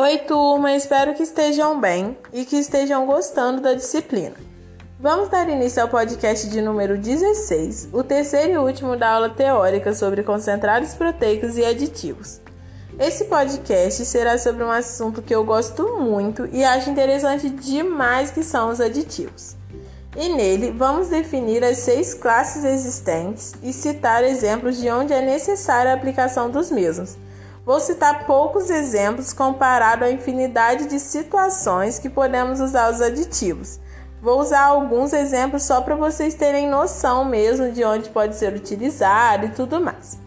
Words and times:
Oi, 0.00 0.16
turma, 0.18 0.76
espero 0.76 1.12
que 1.12 1.24
estejam 1.24 1.80
bem 1.80 2.16
e 2.32 2.44
que 2.44 2.54
estejam 2.54 3.04
gostando 3.04 3.60
da 3.60 3.74
disciplina. 3.74 4.36
Vamos 5.00 5.28
dar 5.28 5.48
início 5.48 5.82
ao 5.82 5.88
podcast 5.88 6.48
de 6.48 6.62
número 6.62 6.96
16, 6.96 7.88
o 7.92 8.04
terceiro 8.04 8.52
e 8.52 8.58
último 8.58 8.96
da 8.96 9.10
aula 9.10 9.28
teórica 9.28 9.92
sobre 9.92 10.22
concentrados 10.22 10.94
proteicos 10.94 11.56
e 11.56 11.64
aditivos. 11.64 12.40
Esse 12.96 13.24
podcast 13.24 14.04
será 14.04 14.38
sobre 14.38 14.62
um 14.62 14.70
assunto 14.70 15.20
que 15.20 15.34
eu 15.34 15.42
gosto 15.42 15.96
muito 15.98 16.48
e 16.52 16.62
acho 16.62 16.90
interessante 16.90 17.50
demais 17.50 18.30
que 18.30 18.44
são 18.44 18.70
os 18.70 18.80
aditivos. 18.80 19.56
E 20.16 20.28
nele 20.28 20.70
vamos 20.70 21.08
definir 21.08 21.64
as 21.64 21.78
seis 21.78 22.14
classes 22.14 22.62
existentes 22.62 23.52
e 23.64 23.72
citar 23.72 24.22
exemplos 24.22 24.80
de 24.80 24.88
onde 24.90 25.12
é 25.12 25.20
necessária 25.20 25.90
a 25.90 25.96
aplicação 25.96 26.48
dos 26.48 26.70
mesmos 26.70 27.16
Vou 27.68 27.80
citar 27.80 28.24
poucos 28.24 28.70
exemplos 28.70 29.34
comparado 29.34 30.02
à 30.02 30.10
infinidade 30.10 30.86
de 30.86 30.98
situações 30.98 31.98
que 31.98 32.08
podemos 32.08 32.60
usar 32.60 32.90
os 32.90 33.02
aditivos. 33.02 33.78
Vou 34.22 34.40
usar 34.40 34.62
alguns 34.62 35.12
exemplos 35.12 35.64
só 35.64 35.82
para 35.82 35.94
vocês 35.94 36.32
terem 36.32 36.66
noção 36.66 37.26
mesmo 37.26 37.70
de 37.70 37.84
onde 37.84 38.08
pode 38.08 38.36
ser 38.36 38.54
utilizado 38.54 39.44
e 39.44 39.48
tudo 39.50 39.82
mais. 39.82 40.18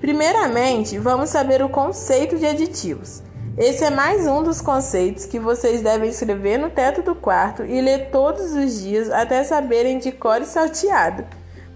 Primeiramente, 0.00 0.96
vamos 0.96 1.30
saber 1.30 1.60
o 1.60 1.68
conceito 1.68 2.38
de 2.38 2.46
aditivos. 2.46 3.20
Esse 3.58 3.82
é 3.82 3.90
mais 3.90 4.24
um 4.24 4.40
dos 4.40 4.60
conceitos 4.60 5.26
que 5.26 5.40
vocês 5.40 5.82
devem 5.82 6.10
escrever 6.10 6.56
no 6.56 6.70
teto 6.70 7.02
do 7.02 7.16
quarto 7.16 7.64
e 7.64 7.80
ler 7.80 8.10
todos 8.12 8.52
os 8.52 8.80
dias 8.80 9.10
até 9.10 9.42
saberem 9.42 9.98
de 9.98 10.12
cor 10.12 10.40
e 10.40 10.46
salteado. 10.46 11.24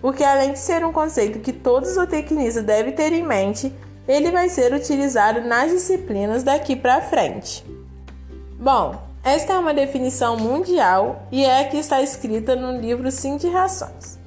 Porque 0.01 0.23
além 0.23 0.53
de 0.53 0.61
ser 0.61 0.85
um 0.85 0.93
conceito 0.93 1.41
que 1.41 1.53
todos 1.53 1.97
os 1.97 2.07
tecnistas 2.07 2.63
devem 2.63 2.93
ter 2.93 3.13
em 3.13 3.25
mente, 3.25 3.75
ele 4.09 4.33
vai 4.33 4.49
ser 4.49 4.73
utilizado 4.73 5.43
nas 5.43 5.71
disciplinas 5.71 6.43
daqui 6.43 6.75
para 6.75 7.03
frente. 7.03 7.65
Bom, 8.59 8.97
esta 9.23 9.53
é 9.53 9.59
uma 9.59 9.75
definição 9.75 10.37
mundial 10.37 11.23
e 11.31 11.45
é 11.45 11.61
a 11.61 11.69
que 11.69 11.77
está 11.77 12.01
escrita 12.01 12.57
no 12.57 12.81
livro 12.81 13.11
Sim 13.11 13.37
de 13.37 13.49
Rações. 13.49 14.19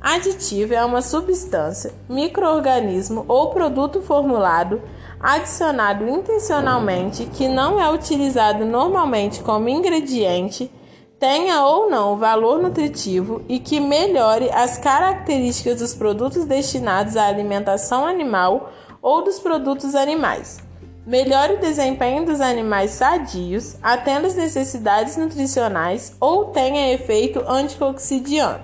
Aditivo 0.00 0.74
é 0.74 0.84
uma 0.84 1.00
substância, 1.00 1.92
microorganismo 2.08 3.24
ou 3.28 3.50
produto 3.50 4.02
formulado 4.02 4.82
adicionado 5.20 6.08
intencionalmente 6.08 7.26
que 7.26 7.48
não 7.48 7.80
é 7.80 7.92
utilizado 7.92 8.64
normalmente 8.64 9.42
como 9.42 9.68
ingrediente, 9.68 10.70
tenha 11.18 11.64
ou 11.64 11.90
não 11.90 12.16
valor 12.16 12.62
nutritivo 12.62 13.42
e 13.48 13.58
que 13.58 13.80
melhore 13.80 14.48
as 14.50 14.78
características 14.78 15.80
dos 15.80 15.94
produtos 15.94 16.44
destinados 16.44 17.16
à 17.16 17.26
alimentação 17.26 18.06
animal 18.06 18.70
ou 19.08 19.24
dos 19.24 19.38
produtos 19.38 19.94
animais. 19.94 20.58
Melhore 21.06 21.54
o 21.54 21.60
desempenho 21.60 22.26
dos 22.26 22.42
animais 22.42 22.90
sadios, 22.90 23.76
atenda 23.82 24.26
às 24.26 24.34
necessidades 24.34 25.16
nutricionais 25.16 26.12
ou 26.20 26.48
tenha 26.48 26.92
efeito 26.92 27.42
anticoxidiano. 27.48 28.62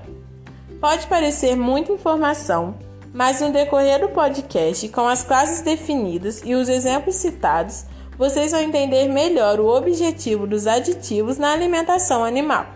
Pode 0.79 1.07
parecer 1.07 1.57
muita 1.57 1.93
informação, 1.93 2.75
mas 3.11 3.41
no 3.41 3.53
decorrer 3.53 3.99
do 3.99 4.11
podcast, 4.11 4.87
com 4.91 5.09
as 5.09 5.23
classes 5.23 5.63
definidas 5.63 6.43
e 6.45 6.55
os 6.55 6.69
exemplos 6.69 7.15
citados, 7.15 7.87
vocês 8.19 8.53
vão 8.53 8.61
entender 8.61 9.09
melhor 9.09 9.59
o 9.59 9.75
objetivo 9.75 10.47
dos 10.47 10.67
aditivos 10.67 11.39
na 11.39 11.53
alimentação 11.53 12.23
animal. 12.23 12.67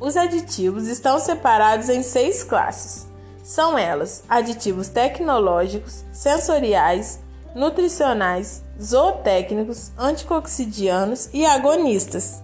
Os 0.00 0.16
aditivos 0.16 0.88
estão 0.88 1.20
separados 1.20 1.88
em 1.88 2.02
seis 2.02 2.42
classes. 2.42 3.13
São 3.44 3.76
elas 3.76 4.24
aditivos 4.26 4.88
tecnológicos, 4.88 6.02
sensoriais, 6.10 7.20
nutricionais, 7.54 8.64
zootécnicos, 8.82 9.92
anticoxidianos 9.98 11.28
e 11.30 11.44
agonistas. 11.44 12.42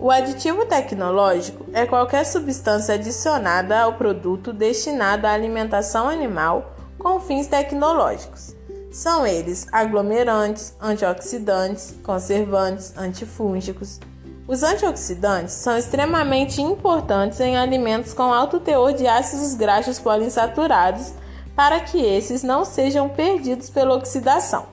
O 0.00 0.10
aditivo 0.10 0.64
tecnológico 0.64 1.66
é 1.74 1.84
qualquer 1.84 2.24
substância 2.24 2.94
adicionada 2.94 3.78
ao 3.78 3.92
produto 3.98 4.50
destinado 4.50 5.26
à 5.26 5.32
alimentação 5.32 6.08
animal 6.08 6.74
com 6.98 7.20
fins 7.20 7.46
tecnológicos. 7.46 8.56
São 8.90 9.26
eles 9.26 9.66
aglomerantes, 9.70 10.74
antioxidantes, 10.80 11.96
conservantes, 12.02 12.96
antifúngicos, 12.96 14.00
os 14.46 14.62
antioxidantes 14.62 15.54
são 15.54 15.76
extremamente 15.76 16.60
importantes 16.60 17.40
em 17.40 17.56
alimentos 17.56 18.12
com 18.12 18.32
alto 18.32 18.60
teor 18.60 18.92
de 18.92 19.06
ácidos 19.06 19.54
graxos 19.54 19.98
poliinsaturados 19.98 21.14
para 21.56 21.80
que 21.80 21.98
esses 21.98 22.42
não 22.42 22.64
sejam 22.64 23.08
perdidos 23.08 23.70
pela 23.70 23.94
oxidação. 23.94 24.66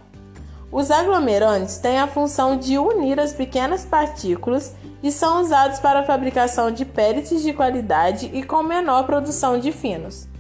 Os 0.71 0.89
aglomerantes 0.89 1.77
têm 1.77 1.99
a 1.99 2.07
função 2.07 2.57
de 2.57 2.77
unir 2.77 3.19
as 3.19 3.33
pequenas 3.33 3.85
partículas 3.85 4.73
e 5.03 5.11
são 5.11 5.41
usados 5.41 5.79
para 5.79 5.99
a 5.99 6.05
fabricação 6.05 6.71
de 6.71 6.85
pellets 6.85 7.41
de 7.41 7.53
qualidade 7.53 8.29
e 8.33 8.43
com 8.43 8.63
menor 8.63 9.05
produção 9.05 9.59
de 9.59 9.71
finos. 9.71 10.30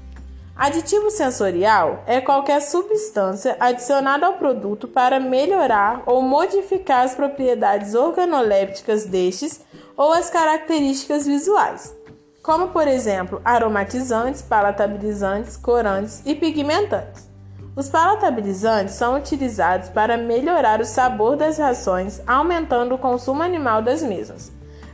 Aditivo 0.61 1.09
sensorial 1.09 2.03
é 2.05 2.21
qualquer 2.21 2.61
substância 2.61 3.57
adicionada 3.59 4.27
ao 4.27 4.33
produto 4.33 4.87
para 4.87 5.19
melhorar 5.19 6.03
ou 6.05 6.21
modificar 6.21 7.03
as 7.03 7.15
propriedades 7.15 7.95
organolépticas 7.95 9.05
destes 9.05 9.61
ou 9.97 10.13
as 10.13 10.29
características 10.29 11.25
visuais, 11.25 11.95
como 12.43 12.67
por 12.67 12.87
exemplo 12.87 13.41
aromatizantes, 13.43 14.43
palatabilizantes, 14.43 15.57
corantes 15.57 16.21
e 16.27 16.35
pigmentantes. 16.35 17.27
Os 17.75 17.89
palatabilizantes 17.89 18.93
são 18.93 19.17
utilizados 19.17 19.89
para 19.89 20.15
melhorar 20.15 20.79
o 20.79 20.85
sabor 20.85 21.35
das 21.35 21.57
rações, 21.57 22.21
aumentando 22.27 22.93
o 22.93 22.99
consumo 22.99 23.41
animal 23.41 23.81
das 23.81 24.03
mesmas. 24.03 24.51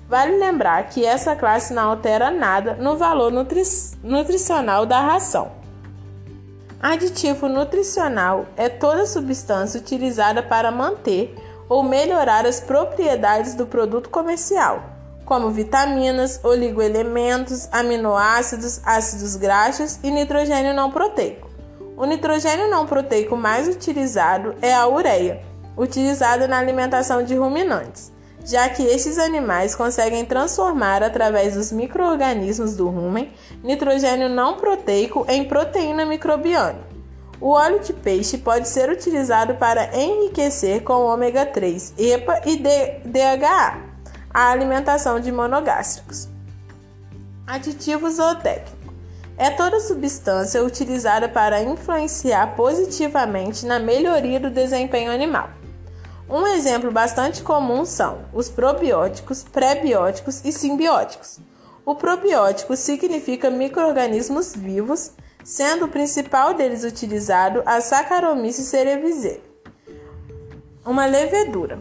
Vale 0.07 0.37
lembrar 0.37 0.87
que 0.87 1.05
essa 1.05 1.35
classe 1.35 1.73
não 1.73 1.91
altera 1.91 2.31
nada 2.31 2.75
no 2.75 2.95
valor 2.95 3.33
nutri 3.33 3.61
nutricional 4.01 4.85
da 4.85 5.01
ração. 5.01 5.56
Aditivo 6.79 7.47
nutricional 7.47 8.45
é 8.55 8.69
toda 8.69 9.07
substância 9.07 9.79
utilizada 9.79 10.43
para 10.43 10.71
manter 10.71 11.35
ou 11.67 11.81
melhorar 11.81 12.45
as 12.45 12.59
propriedades 12.59 13.55
do 13.55 13.65
produto 13.65 14.09
comercial, 14.09 14.83
como 15.25 15.49
vitaminas, 15.49 16.39
oligoelementos, 16.43 17.67
aminoácidos, 17.71 18.79
ácidos 18.85 19.35
graxos 19.35 19.99
e 20.03 20.11
nitrogênio 20.11 20.73
não 20.75 20.91
proteico. 20.91 21.49
O 21.97 22.05
nitrogênio 22.05 22.69
não 22.69 22.85
proteico 22.85 23.35
mais 23.35 23.67
utilizado 23.67 24.53
é 24.61 24.71
a 24.73 24.87
ureia, 24.87 25.41
utilizada 25.75 26.47
na 26.47 26.59
alimentação 26.59 27.23
de 27.23 27.35
ruminantes 27.35 28.15
já 28.47 28.69
que 28.69 28.81
estes 28.81 29.17
animais 29.17 29.75
conseguem 29.75 30.23
transformar 30.23 31.03
através 31.03 31.55
dos 31.55 31.69
microorganismos 31.69 32.77
do 32.77 32.87
rumen 32.87 33.29
nitrogênio 33.61 34.29
não 34.29 34.55
proteico 34.55 35.25
em 35.27 35.43
proteína 35.43 36.05
microbiana. 36.05 36.79
O 37.41 37.49
óleo 37.49 37.81
de 37.81 37.91
peixe 37.91 38.37
pode 38.37 38.69
ser 38.69 38.89
utilizado 38.89 39.55
para 39.55 39.95
enriquecer 39.95 40.81
com 40.81 41.05
ômega 41.05 41.45
3, 41.45 41.93
EPA 41.97 42.41
e 42.45 42.55
DHA, 42.55 43.81
a 44.33 44.49
alimentação 44.49 45.19
de 45.19 45.29
monogástricos. 45.29 46.29
Aditivo 47.45 48.09
zootécnico 48.09 48.93
é 49.37 49.49
toda 49.51 49.79
substância 49.81 50.63
utilizada 50.63 51.27
para 51.27 51.61
influenciar 51.61 52.55
positivamente 52.55 53.65
na 53.65 53.77
melhoria 53.77 54.39
do 54.39 54.49
desempenho 54.49 55.11
animal. 55.11 55.56
Um 56.29 56.45
exemplo 56.45 56.91
bastante 56.91 57.41
comum 57.41 57.85
são 57.85 58.25
os 58.33 58.49
probióticos, 58.49 59.43
prebióticos 59.43 60.43
e 60.43 60.51
simbióticos. 60.51 61.39
O 61.85 61.95
probiótico 61.95 62.75
significa 62.75 63.49
microrganismos 63.49 64.53
vivos, 64.53 65.11
sendo 65.41 65.85
o 65.85 65.87
principal 65.87 66.53
deles 66.53 66.83
utilizado 66.83 67.63
a 67.65 67.79
Saccharomyces 67.79 68.65
cerevisiae, 68.65 69.41
uma 70.85 71.05
levedura. 71.05 71.79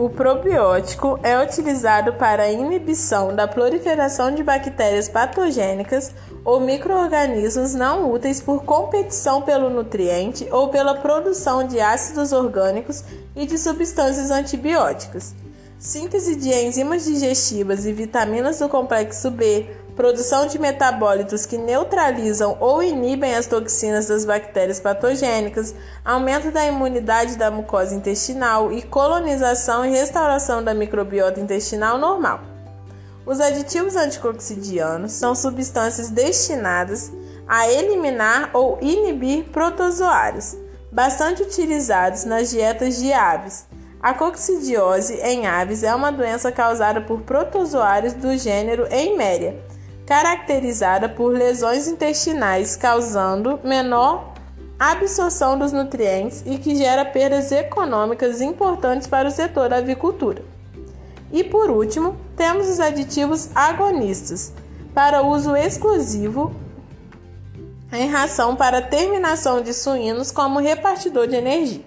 O 0.00 0.08
probiótico 0.08 1.20
é 1.22 1.38
utilizado 1.38 2.14
para 2.14 2.44
a 2.44 2.50
inibição 2.50 3.36
da 3.36 3.46
proliferação 3.46 4.34
de 4.34 4.42
bactérias 4.42 5.10
patogênicas 5.10 6.14
ou 6.42 6.58
microorganismos 6.58 7.74
não 7.74 8.10
úteis 8.10 8.40
por 8.40 8.64
competição 8.64 9.42
pelo 9.42 9.68
nutriente 9.68 10.48
ou 10.50 10.68
pela 10.68 10.94
produção 10.94 11.66
de 11.66 11.78
ácidos 11.80 12.32
orgânicos 12.32 13.04
e 13.36 13.44
de 13.44 13.58
substâncias 13.58 14.30
antibióticas. 14.30 15.34
Síntese 15.78 16.34
de 16.34 16.48
enzimas 16.48 17.04
digestivas 17.04 17.84
e 17.84 17.92
vitaminas 17.92 18.58
do 18.58 18.70
complexo 18.70 19.30
B, 19.30 19.68
produção 20.00 20.46
de 20.46 20.58
metabólitos 20.58 21.44
que 21.44 21.58
neutralizam 21.58 22.56
ou 22.58 22.82
inibem 22.82 23.34
as 23.34 23.46
toxinas 23.46 24.06
das 24.06 24.24
bactérias 24.24 24.80
patogênicas, 24.80 25.74
aumento 26.02 26.50
da 26.50 26.64
imunidade 26.64 27.36
da 27.36 27.50
mucosa 27.50 27.94
intestinal 27.94 28.72
e 28.72 28.80
colonização 28.80 29.84
e 29.84 29.90
restauração 29.90 30.64
da 30.64 30.72
microbiota 30.72 31.38
intestinal 31.38 31.98
normal. 31.98 32.40
Os 33.26 33.42
aditivos 33.42 33.94
anticoxidianos 33.94 35.12
são 35.12 35.34
substâncias 35.34 36.08
destinadas 36.08 37.12
a 37.46 37.70
eliminar 37.70 38.48
ou 38.54 38.78
inibir 38.80 39.50
protozoários, 39.50 40.56
bastante 40.90 41.42
utilizados 41.42 42.24
nas 42.24 42.48
dietas 42.48 42.96
de 42.96 43.12
aves. 43.12 43.66
A 44.00 44.14
coccidiose 44.14 45.20
em 45.22 45.46
aves 45.46 45.82
é 45.82 45.94
uma 45.94 46.10
doença 46.10 46.50
causada 46.50 47.02
por 47.02 47.20
protozoários 47.20 48.14
do 48.14 48.34
gênero 48.38 48.86
Eimeria, 48.90 49.60
caracterizada 50.10 51.08
por 51.08 51.32
lesões 51.32 51.86
intestinais, 51.86 52.74
causando 52.74 53.60
menor 53.62 54.34
absorção 54.76 55.56
dos 55.56 55.70
nutrientes 55.70 56.42
e 56.44 56.58
que 56.58 56.74
gera 56.74 57.04
perdas 57.04 57.52
econômicas 57.52 58.40
importantes 58.40 59.06
para 59.06 59.28
o 59.28 59.30
setor 59.30 59.68
da 59.68 59.76
avicultura. 59.76 60.42
E 61.30 61.44
por 61.44 61.70
último, 61.70 62.16
temos 62.36 62.68
os 62.68 62.80
aditivos 62.80 63.50
agonistas, 63.54 64.52
para 64.92 65.22
uso 65.22 65.54
exclusivo 65.54 66.56
em 67.92 68.08
ração 68.08 68.56
para 68.56 68.82
terminação 68.82 69.62
de 69.62 69.72
suínos 69.72 70.32
como 70.32 70.58
repartidor 70.58 71.28
de 71.28 71.36
energia. 71.36 71.84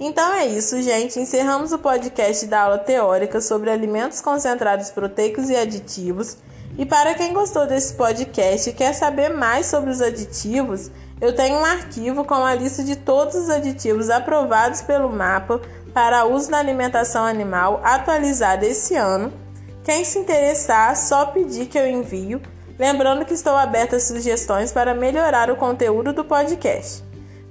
Então 0.00 0.32
é 0.32 0.46
isso, 0.46 0.80
gente. 0.80 1.20
Encerramos 1.20 1.70
o 1.70 1.78
podcast 1.78 2.46
da 2.46 2.62
aula 2.62 2.78
teórica 2.78 3.42
sobre 3.42 3.68
alimentos 3.68 4.22
concentrados 4.22 4.88
proteicos 4.88 5.50
e 5.50 5.56
aditivos. 5.56 6.38
E 6.78 6.84
para 6.84 7.14
quem 7.14 7.32
gostou 7.32 7.66
desse 7.66 7.94
podcast 7.94 8.68
e 8.68 8.72
quer 8.72 8.92
saber 8.92 9.30
mais 9.30 9.66
sobre 9.66 9.90
os 9.90 10.02
aditivos, 10.02 10.90
eu 11.20 11.34
tenho 11.34 11.58
um 11.58 11.64
arquivo 11.64 12.24
com 12.24 12.34
a 12.34 12.54
lista 12.54 12.84
de 12.84 12.96
todos 12.96 13.34
os 13.34 13.48
aditivos 13.48 14.10
aprovados 14.10 14.82
pelo 14.82 15.08
mapa 15.08 15.60
para 15.94 16.26
uso 16.26 16.50
na 16.50 16.58
alimentação 16.58 17.24
animal 17.24 17.80
atualizada 17.82 18.66
esse 18.66 18.94
ano. 18.94 19.32
Quem 19.82 20.04
se 20.04 20.18
interessar, 20.18 20.94
só 20.94 21.26
pedir 21.26 21.66
que 21.66 21.78
eu 21.78 21.86
envio. 21.86 22.42
Lembrando 22.78 23.24
que 23.24 23.32
estou 23.32 23.54
aberta 23.54 23.96
a 23.96 24.00
sugestões 24.00 24.70
para 24.70 24.94
melhorar 24.94 25.50
o 25.50 25.56
conteúdo 25.56 26.12
do 26.12 26.24
podcast. 26.24 27.02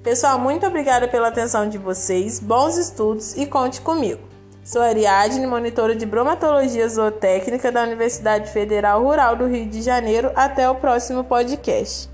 Pessoal, 0.03 0.37
muito 0.37 0.67
obrigada 0.67 1.07
pela 1.07 1.29
atenção 1.29 1.67
de 1.67 1.79
vocês, 1.79 2.39
bons 2.39 2.77
estudos 2.77 3.35
e 3.35 3.47
conte 3.47 3.81
comigo. 3.81 4.34
Sou 4.65 4.81
Ariadne, 4.81 5.45
monitora 5.45 5.95
de 5.95 6.07
bromatologia 6.07 6.89
zootécnica 6.89 7.71
da 7.71 7.83
Universidade 7.83 8.51
Federal 8.51 9.03
Rural 9.03 9.35
do 9.35 9.45
Rio 9.45 9.67
de 9.67 9.79
Janeiro. 9.83 10.31
Até 10.35 10.67
o 10.67 10.73
próximo 10.73 11.23
podcast. 11.23 12.09